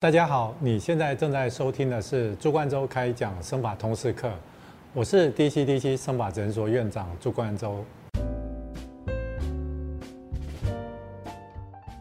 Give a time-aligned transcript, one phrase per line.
[0.00, 4.30] 大家好，你现在正在收听的是朱冠洲开讲生法通识课，
[4.94, 7.84] 我是 DCDC 生法诊所院长朱冠洲。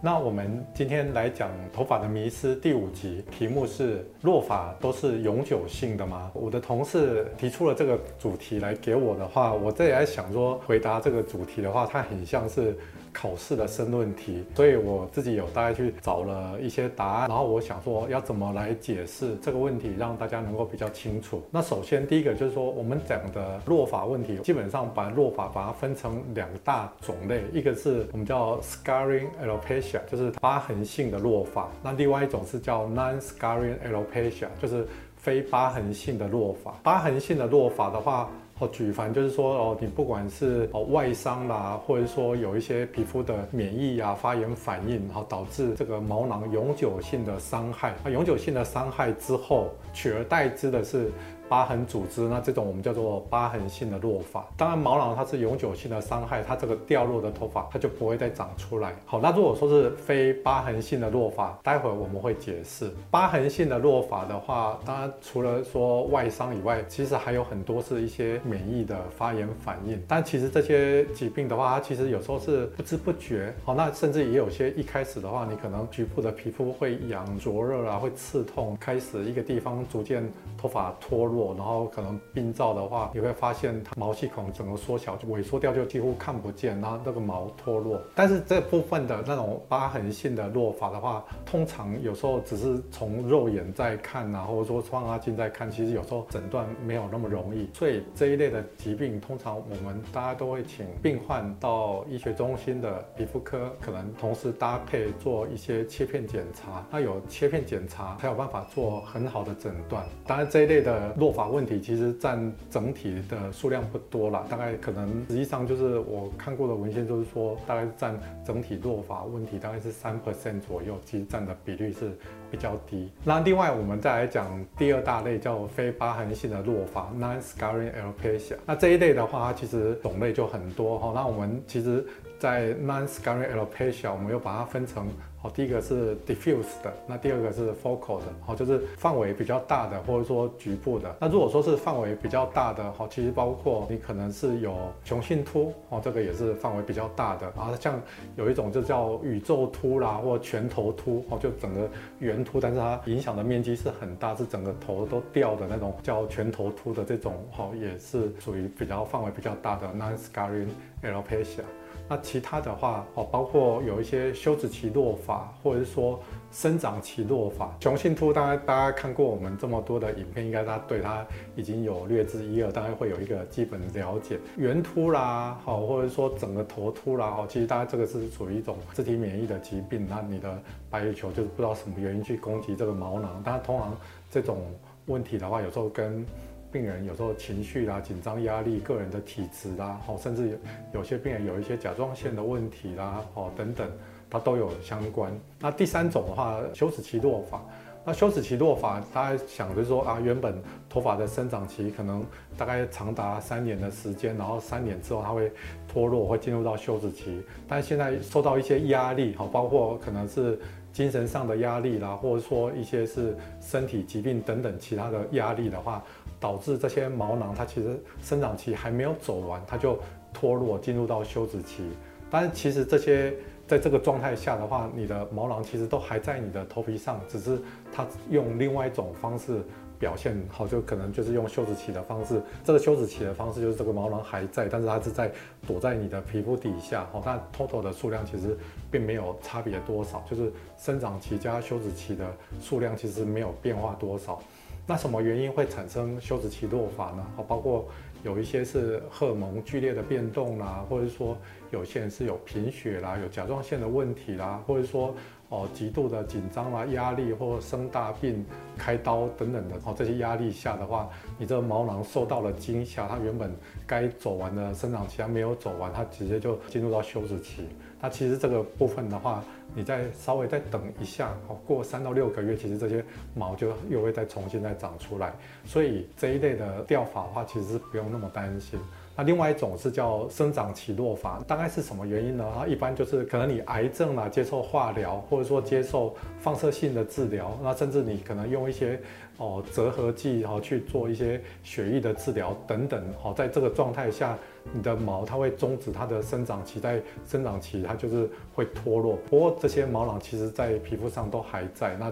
[0.00, 6.30] 那我们今天来讲头发的迷思第五集，题目是落发都是永久性的吗？
[6.32, 12.74] 我的同事提出了这个主题来给我的话，我这里在想说，回答这个主题的话，它很像是。
[13.12, 21.42] 考试的申论题，所以我自己有大概去找了一些答案，然后我想说要怎么来解释这个问题，让大家能够比较清楚。
[21.50, 36.72] 那首先第一个就是说，我们讲的落发问题，基本上把落发把它分成两大种类，一个是我们叫 scarring alopecia，就是疤痕性的落发；那另外一种是叫 non-scarring alopecia，就是非疤痕性的落发。
[36.82, 38.28] 疤痕性的落发的话。
[38.62, 47.94] 哦，举凡就是说哦，你不管是哦外伤啦，或者说有一些皮肤的免疫啊发炎反应，然后导致这个毛囊永久性的伤害。
[48.04, 51.10] 那永久性的伤害之后，取而代之的是。
[51.52, 54.42] 疤痕组织，那这种我们叫做疤痕性的落发。
[54.56, 58.94] 当然，毛囊它是永久性的伤害，它这个掉落的头发它就不会再长出来。
[59.04, 62.90] 好，那如果说是非疤痕性的落发，待会我们会解释。
[63.10, 70.02] 疤痕性的落发的话，当然除了说外伤以外，其实还有很多是一些免疫的发炎反应。
[70.08, 73.54] 但其实这些疾病的话，它其实有时候是不知不觉。
[73.62, 80.26] 好，那甚至也有些一开始的话，你可能局部的皮肤会痒、灼热啊，会刺痛，开始一个地方逐渐
[80.56, 81.41] 头发脱落。
[81.56, 88.00] 然后可能病灶的话，你会发现它毛细孔整个缩小，就萎缩掉，就几乎看不见，然后那个毛脱落。
[88.14, 97.68] 但是这部分的那种疤痕性的落发的话，通常有时候只是从肉眼在看啊，或者说放大镜在看，其实有时候诊断没有那么容易。
[97.74, 106.84] 所以这一类的疾病，通常我们大家都会请病患到医学中心的皮肤科，可能同时搭配做一些切片检查。
[106.90, 110.04] 那有切片检查才有办法做很好的诊断。
[110.26, 122.10] 当然这一类的落法问题其实占整体的数量不多了，大概可能实际上就是我看过的文献就是说，大概占整体落法问题大概是三 percent 左右，其实占的比率是
[122.50, 123.08] 比较低。
[123.22, 128.56] 那另外我们再来讲第二大类叫非疤痕性的落法 （non-scarring alopecia）。
[128.66, 131.12] 那这一类的话，它其实种类就很多哈。
[131.14, 132.04] 那我们其实，
[132.42, 135.06] 在 non-scarring alopecia，我们又把它分成。
[135.40, 141.14] 好，第一个是 diffuse 的，那第二个是 focal 的，好，就是范围比较大的，或者说局部的。
[141.20, 147.52] 那如果说是范围比较大的，哦，其实包括你可能是有雄性秃，哦，这个也是范围比较大的。
[147.56, 148.00] 然后像
[148.36, 151.88] 有一种就叫宇宙秃啦，或拳头秃，哦，就整个
[152.18, 160.68] 圆秃，但是它影响的面积是很大，是整个头都掉的那种，叫拳头秃的这种，好，也是属于比较范围比较大的 non-scarring
[161.02, 161.62] alopecia。
[162.08, 166.20] 那其他的话哦，包括有一些休止期落发，或者是说
[166.50, 167.74] 生长期落发。
[167.80, 171.26] 雄性秃，大家大家看过我们这么多的影片，应该大家对它
[171.56, 174.38] 已经有略知一二，大概会有一个基本的了解。
[174.58, 180.06] 圆秃啦，好，或者说整个头秃啦，好，其实大家这个是属于一种自体免疫的疾病。
[180.06, 180.60] 那你的
[180.90, 183.40] 白血球就是不知道什么原因去攻击这个毛囊。
[183.42, 183.96] 但通常
[184.30, 184.58] 这种
[185.06, 186.26] 问题的话，有时候跟
[186.72, 190.58] 病人有时候情绪啦、紧张、压力、个人的体质啦，哦，甚至
[190.94, 193.86] 有些病人有一些甲状腺的问题啦，哦等等，
[194.30, 195.30] 它都有相关。
[195.60, 197.62] 那第三种的话，休止期落发。
[198.04, 202.24] 那休止期落发，大家想着说啊，原本头发的生长期可能
[202.56, 205.52] 大概长达三年的时间，然后三年之后它会
[205.86, 207.40] 脱落，会进入到休止期。
[207.68, 210.58] 但现在受到一些压力，哈，包括可能是
[210.92, 216.02] 精神上的压力啦，或者说一些是身体疾病等等其他的压力的话。
[216.42, 219.96] 导致这些毛囊它其实生长期还没有走完，它就
[220.34, 221.88] 脱落进入到休止期。
[222.28, 223.32] 但是其实这些
[223.68, 227.60] 在这个状态下的话，你的毛囊其实都还在你的头皮上，只是
[227.92, 229.62] 它用另外一种方式
[230.00, 232.42] 表现好，就可能就是用休止期的方式。
[232.64, 235.30] 这个休止期的方式就是这个毛囊还在，但是它是在
[235.64, 237.06] 躲在你的皮肤底下。
[237.12, 238.56] 好，但 total 的数量其实
[238.90, 242.26] 并没有差别多少，就是生长期加休止期的
[242.60, 244.42] 数量其实没有变化多少。
[244.86, 247.24] 那什么原因会产生休止期落发呢？
[247.46, 247.88] 包括
[248.24, 251.36] 有一些是荷尔蒙剧烈的变动啦，或者说
[251.70, 255.14] 有些人是有贫血啦，有甲状腺的问题啦，或者说
[255.52, 258.42] 哦极度的紧张啦、压力或生大病、
[258.78, 263.54] 开刀等等的哦这些压力下的话，你这个毛囊受到了惊吓，它原本
[263.86, 267.68] 该走完的生长期它没有走完，它直接就进入到休止期。
[268.00, 269.44] 那其实这个部分的话，
[269.74, 273.04] 你再稍微再等一下，哦，过三到六个月，其实这些
[273.34, 275.34] 毛就又会再重新再长出来。
[275.66, 278.80] 所以这一类的掉发的话，其实是不用那么担心。
[279.14, 282.44] 那另外一种是叫生长期落法，大概是什么原因呢？
[282.44, 288.98] 啊，一般就是可能你癌症啊，接受化疗，或者说接受放射性的治疗，那甚至你可能用一些
[289.36, 294.38] 哦折合剂哈去做一些血液的治疗等等，好，在这个状态下，
[294.72, 299.18] 你的毛它会终止它的生长期，在生长期它就是会脱落。
[299.28, 302.10] 不过这些毛囊其实在皮肤上都还在，那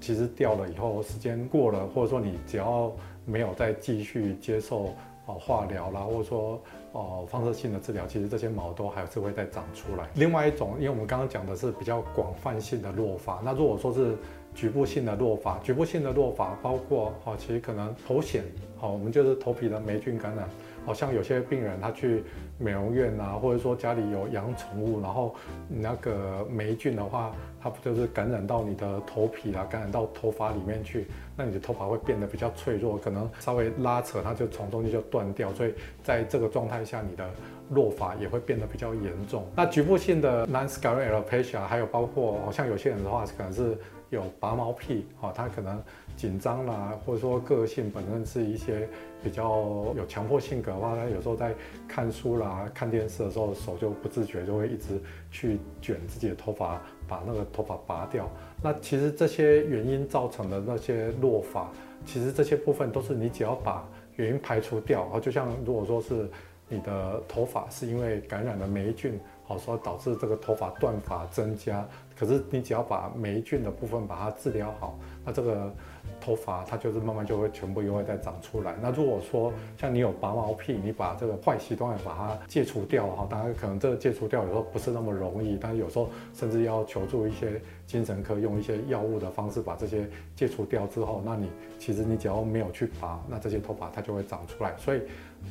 [0.00, 2.90] 其实掉了以后，时间过了，或者说你只要
[3.26, 4.94] 没有再继续接受。
[5.28, 6.58] 哦，化疗啦，或者说
[6.92, 10.08] 哦放射性的治疗，其实这些毛都还是会再长出来。
[10.14, 14.16] 另外一种，因为我们刚刚讲的是比较广泛性的落发，那如果说是
[14.54, 18.40] 局部性的落发，局部性的落发包括哦，其实可能头癣，
[18.80, 20.48] 哦，我们就是头皮的霉菌感染。
[20.88, 22.24] 好像有些病人他去
[22.56, 25.34] 美容院啊，或者说家里有养宠物，然后
[25.68, 27.30] 那个霉菌的话，
[27.60, 31.06] 它不就是感染到你的头皮啊，感染到头发里面去，
[31.36, 37.28] 那你的头发会变得比较脆弱，可能稍微拉扯它就从中间就断掉，所以在这个状态下，你的
[37.68, 39.46] 落发也会变得比较严重。
[39.54, 43.76] 那局部性的 non-scarring alopecia 还有包括，好像有些人的话可能是
[44.08, 45.78] 有拔毛癖，哈，他可能。
[46.16, 48.88] 紧张啦，或者说个性本身是一些
[49.22, 49.44] 比较
[49.96, 51.54] 有强迫性格的话，他有时候在
[51.86, 55.00] 看书啦、看电视的时候，手就不自觉就会一直
[55.30, 58.30] 去卷自己的头发，把那个头发拔掉。
[58.62, 61.70] 那其实这些原因造成的那些落发，
[62.04, 63.86] 其实这些部分都是你只要把
[64.16, 66.28] 原因排除掉，啊，就像如果说是
[66.68, 71.86] 你的头发是因为感染了霉菌，好说导致这个头发断发增加，
[72.18, 75.72] 可是你只要把霉菌的部分把它治疗好，那这个。
[76.20, 78.74] 头发它就是慢慢就会全部又会再长出来。
[78.80, 94.74] 那如果说像你有拔毛癖，你把这个坏习惯把它戒除掉哈，当然可能这个戒除掉有时候不是那么容易，但是有时候甚至要求助一些精神科，用一些药物的方式把这些戒除掉之后，那你其实你只要没有去拔，那这些头发它就会长出来。
[94.78, 95.02] 所以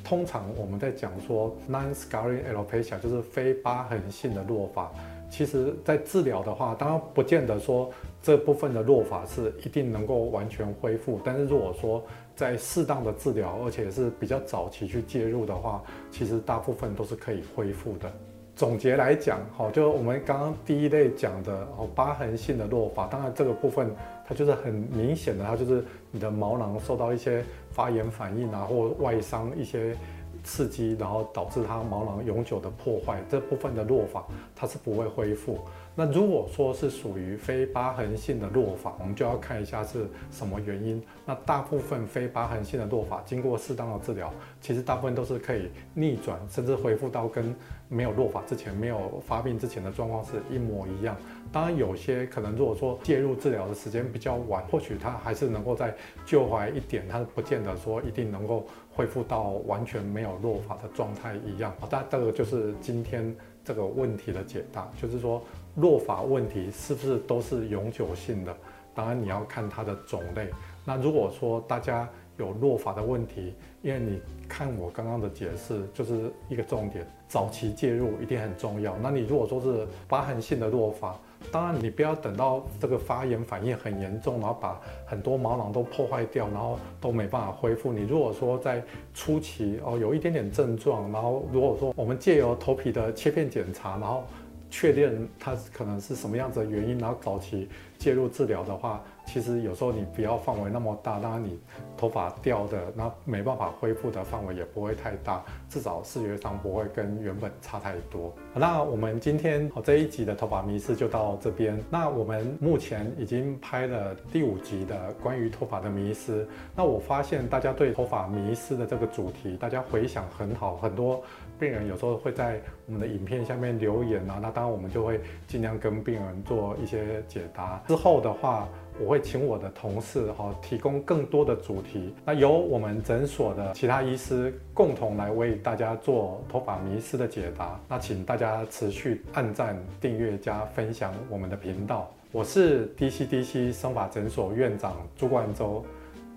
[0.03, 4.91] 通常我们在讲说 non-scarring alopecia 就是非疤痕性的落发。
[5.29, 7.91] 其实，在治疗的话，当然不见得说
[8.23, 11.19] 这部分的落发是一定能够完全恢复。
[11.21, 12.01] 但是如果说
[12.33, 18.09] 在适当的治疗，而且是比较早期去介入的话，其实大部分都是可以恢复的。
[18.55, 23.93] 总结来讲，好，就我们刚刚第一类讲的哦，疤痕性的落发，当然这个部分
[24.27, 29.95] 它就是很明显的，它就是你的毛囊受到一些发炎反应啊，或外伤一些。
[30.43, 34.25] 刺激，然后导致它毛囊永久的破坏，这部分的落发
[34.55, 35.59] 它是不会恢复。
[35.99, 41.01] 那如果说是属于非疤痕性的落法，我们就要看一下是什么原因。
[41.25, 47.51] 那大部分非疤痕性的落法，经过适当的治疗，其实大部分都是可以逆转，甚至恢复到跟
[47.89, 51.17] 没有落法之前、没有发病之前的状况是一模一样。
[51.51, 55.91] 当然，有些可能如果说介入治疗的时间比较晚，或许它还是能够再
[56.27, 61.73] 救回来一点，它不见得说一定能够恢复到完全没有落法的状态一样。
[61.79, 63.35] 好，大这个就是今天
[63.67, 65.43] 这个问题的解答，就是说
[65.75, 68.55] 落法问题是不是都是永久性的？
[68.95, 70.49] 当然你要看它的种类。
[70.85, 72.07] 那如果说大家
[72.37, 78.95] 有落发的问题，因为你看我刚刚的解释，就是一个重点，早期介入一定很重要。
[79.01, 81.15] 那你如果说是疤痕性的落发，
[81.51, 87.91] 当然，你不要等到这个发炎反应很严重，然后把很多毛囊都破坏掉，然后都没办法恢复。
[87.91, 94.23] 你如果说在初期哦有一点点症状，然后如果说我们借由头皮的切片检查，然后
[94.69, 99.03] 确定它可能是什么样子的原因，然后早期介入治疗的话。
[99.27, 101.59] 其实有时候你不要范围那么大，当然你
[101.97, 108.33] 头发掉的那没办法恢复的范围也不会太大，至少视觉上不会跟原本差太多。
[108.55, 111.77] 那我们今天哦这一集的头发迷失就到这边。
[111.89, 116.47] 那我们目前已经拍了第五集的关于头发的迷失。
[116.73, 121.21] 那我发现大家对头发迷失的这个主题，大家回想很好，很多
[121.59, 127.83] 病人有时候会在我们的影片下面留言啊，那当然我们就会尽量跟病人做一些解答。
[127.87, 128.67] 之后的话。
[128.99, 137.79] 我会请我的同事哈提供更多的主题，那由我们诊所的其他医师共同来为大家做头发迷失的解答。
[137.87, 142.11] 那请大家持续按赞、订阅加分享我们的频道。
[142.31, 145.85] 我是 DCDC 生发诊所院长朱冠洲，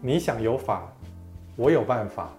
[0.03, 0.93] 你想有法，
[1.57, 2.31] 我有办法。